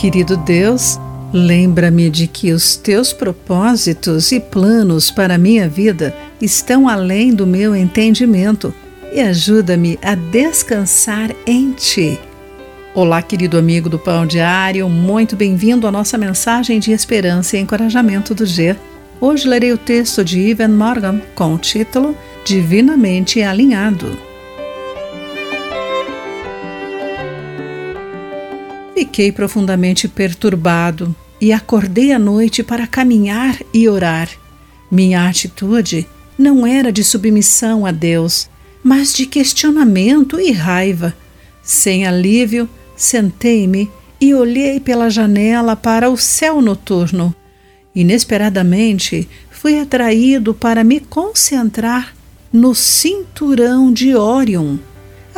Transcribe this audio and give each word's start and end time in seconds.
Querido 0.00 0.34
Deus, 0.34 0.98
lembra-me 1.30 2.08
de 2.08 2.26
que 2.26 2.52
os 2.52 2.74
teus 2.74 3.12
propósitos 3.12 4.32
e 4.32 4.40
planos 4.40 5.10
para 5.10 5.34
a 5.34 5.38
minha 5.38 5.68
vida 5.68 6.16
estão 6.40 6.88
além 6.88 7.34
do 7.34 7.46
meu 7.46 7.76
entendimento 7.76 8.72
e 9.12 9.20
ajuda-me 9.20 9.98
a 10.00 10.14
descansar 10.14 11.36
em 11.46 11.72
ti. 11.72 12.18
Olá, 12.94 13.20
querido 13.20 13.58
amigo 13.58 13.90
do 13.90 13.98
Pão 13.98 14.24
Diário, 14.24 14.88
muito 14.88 15.36
bem-vindo 15.36 15.86
à 15.86 15.92
nossa 15.92 16.16
mensagem 16.16 16.80
de 16.80 16.92
esperança 16.92 17.58
e 17.58 17.60
encorajamento 17.60 18.34
do 18.34 18.46
G. 18.46 18.74
Hoje 19.20 19.46
lerei 19.46 19.70
o 19.70 19.76
texto 19.76 20.24
de 20.24 20.40
Ivan 20.40 20.68
Morgan 20.68 21.20
com 21.34 21.52
o 21.52 21.58
título 21.58 22.16
Divinamente 22.42 23.42
Alinhado. 23.42 24.29
Fiquei 29.00 29.32
profundamente 29.32 30.06
perturbado 30.06 31.16
e 31.40 31.54
acordei 31.54 32.12
à 32.12 32.18
noite 32.18 32.62
para 32.62 32.86
caminhar 32.86 33.58
e 33.72 33.88
orar. 33.88 34.28
Minha 34.90 35.26
atitude 35.26 36.06
não 36.36 36.66
era 36.66 36.92
de 36.92 37.02
submissão 37.02 37.86
a 37.86 37.92
Deus, 37.92 38.50
mas 38.84 39.14
de 39.14 39.24
questionamento 39.24 40.38
e 40.38 40.52
raiva. 40.52 41.16
Sem 41.62 42.06
alívio, 42.06 42.68
sentei-me 42.94 43.90
e 44.20 44.34
olhei 44.34 44.78
pela 44.78 45.08
janela 45.08 45.74
para 45.74 46.10
o 46.10 46.16
céu 46.18 46.60
noturno. 46.60 47.34
Inesperadamente, 47.96 49.26
fui 49.50 49.80
atraído 49.80 50.52
para 50.52 50.84
me 50.84 51.00
concentrar 51.00 52.14
no 52.52 52.74
cinturão 52.74 53.90
de 53.90 54.14
Órion 54.14 54.76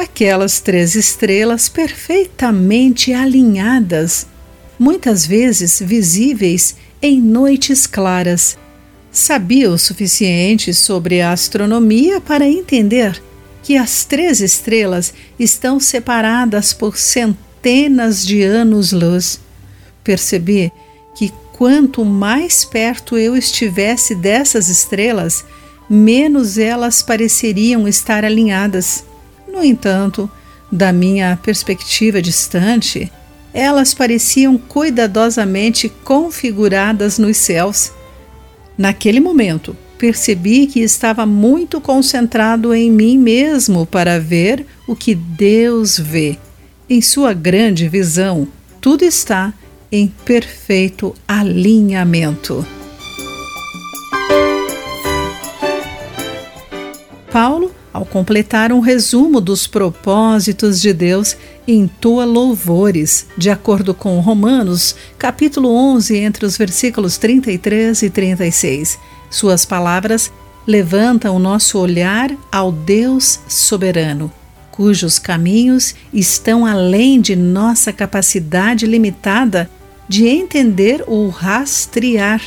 aquelas 0.02 0.60
três 0.60 0.94
estrelas 0.94 1.68
perfeitamente 1.68 3.12
alinhadas, 3.12 4.26
muitas 4.78 5.24
vezes 5.24 5.80
visíveis 5.80 6.76
em 7.00 7.20
noites 7.20 7.86
claras. 7.86 8.58
Sabia 9.10 9.70
o 9.70 9.78
suficiente 9.78 10.74
sobre 10.74 11.20
a 11.20 11.32
astronomia 11.32 12.20
para 12.20 12.48
entender 12.48 13.22
que 13.62 13.76
as 13.76 14.04
três 14.04 14.40
estrelas 14.40 15.14
estão 15.38 15.78
separadas 15.78 16.72
por 16.72 16.96
centenas 16.96 18.26
de 18.26 18.42
anos-luz. 18.42 19.40
Percebi 20.02 20.72
que 21.14 21.32
quanto 21.52 22.04
mais 22.04 22.64
perto 22.64 23.16
eu 23.16 23.36
estivesse 23.36 24.14
dessas 24.14 24.68
estrelas, 24.68 25.44
menos 25.88 26.58
elas 26.58 27.02
pareceriam 27.02 27.86
estar 27.86 28.24
alinhadas. 28.24 29.04
No 29.52 29.62
entanto, 29.62 30.30
da 30.70 30.92
minha 30.92 31.38
perspectiva 31.42 32.22
distante, 32.22 33.12
elas 33.52 33.92
pareciam 33.92 34.56
cuidadosamente 34.56 35.90
configuradas 36.02 37.18
nos 37.18 37.36
céus. 37.36 37.92
Naquele 38.78 39.20
momento, 39.20 39.76
percebi 39.98 40.66
que 40.66 40.80
estava 40.80 41.26
muito 41.26 41.80
concentrado 41.80 42.72
em 42.72 42.90
mim 42.90 43.18
mesmo 43.18 43.84
para 43.84 44.18
ver 44.18 44.66
o 44.88 44.96
que 44.96 45.14
Deus 45.14 45.98
vê. 45.98 46.38
Em 46.88 47.02
sua 47.02 47.34
grande 47.34 47.88
visão, 47.88 48.48
tudo 48.80 49.04
está 49.04 49.52
em 49.92 50.08
perfeito 50.24 51.14
alinhamento. 51.28 52.66
Paulo 57.30 57.70
ao 57.92 58.06
completar 58.06 58.72
um 58.72 58.80
resumo 58.80 59.40
dos 59.40 59.66
propósitos 59.66 60.80
de 60.80 60.92
Deus, 60.92 61.36
entoa 61.68 62.24
louvores, 62.24 63.26
de 63.36 63.50
acordo 63.50 63.92
com 63.92 64.18
Romanos, 64.20 64.96
capítulo 65.18 65.68
11, 65.68 66.16
entre 66.16 66.46
os 66.46 66.56
versículos 66.56 67.18
33 67.18 68.02
e 68.02 68.10
36. 68.10 68.98
Suas 69.30 69.66
palavras 69.66 70.32
levantam 70.66 71.36
o 71.36 71.38
nosso 71.38 71.78
olhar 71.78 72.30
ao 72.50 72.72
Deus 72.72 73.40
soberano, 73.46 74.32
cujos 74.70 75.18
caminhos 75.18 75.94
estão 76.14 76.64
além 76.64 77.20
de 77.20 77.36
nossa 77.36 77.92
capacidade 77.92 78.86
limitada 78.86 79.68
de 80.08 80.26
entender 80.26 81.04
ou 81.06 81.28
rastrear. 81.28 82.40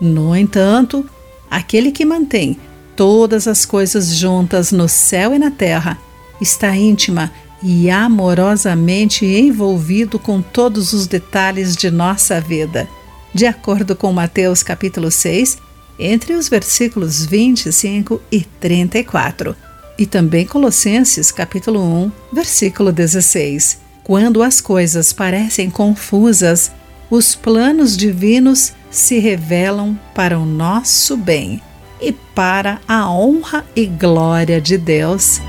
No 0.00 0.34
entanto, 0.36 1.04
aquele 1.50 1.90
que 1.90 2.04
mantém 2.04 2.56
todas 3.00 3.48
as 3.48 3.64
coisas 3.64 4.14
juntas 4.14 4.70
no 4.70 4.86
céu 4.86 5.34
e 5.34 5.38
na 5.38 5.50
terra, 5.50 5.96
está 6.38 6.76
íntima 6.76 7.32
e 7.62 7.88
amorosamente 7.88 9.24
envolvido 9.24 10.18
com 10.18 10.42
todos 10.42 10.92
os 10.92 11.06
detalhes 11.06 11.74
de 11.74 11.90
nossa 11.90 12.38
vida. 12.42 12.86
De 13.32 13.46
acordo 13.46 13.96
com 13.96 14.12
Mateus 14.12 14.62
capítulo 14.62 15.10
6, 15.10 15.56
entre 15.98 16.34
os 16.34 16.50
versículos 16.50 17.24
25 17.24 18.20
e 18.30 18.42
34, 18.42 19.56
e 19.96 20.04
também 20.04 20.44
Colossenses 20.44 21.32
capítulo 21.32 21.82
1, 21.82 22.12
versículo 22.30 22.92
16. 22.92 23.78
Quando 24.04 24.42
as 24.42 24.60
coisas 24.60 25.10
parecem 25.10 25.70
confusas, 25.70 26.70
os 27.10 27.34
planos 27.34 27.96
divinos 27.96 28.74
se 28.90 29.18
revelam 29.18 29.98
para 30.14 30.38
o 30.38 30.44
nosso 30.44 31.16
bem 31.16 31.62
e 32.00 32.12
para 32.12 32.80
a 32.86 33.10
honra 33.10 33.64
e 33.74 33.86
glória 33.86 34.60
de 34.60 34.78
Deus. 34.78 35.40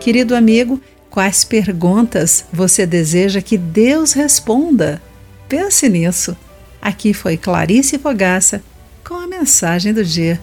Querido 0.00 0.36
amigo, 0.36 0.80
quais 1.10 1.44
perguntas 1.44 2.44
você 2.52 2.86
deseja 2.86 3.40
que 3.40 3.58
Deus 3.58 4.12
responda? 4.12 5.02
Pense 5.48 5.88
nisso. 5.88 6.36
Aqui 6.80 7.12
foi 7.12 7.36
Clarice 7.36 7.98
Fogaça 7.98 8.62
com 9.04 9.14
a 9.14 9.26
mensagem 9.26 9.92
do 9.92 10.04
dia. 10.04 10.40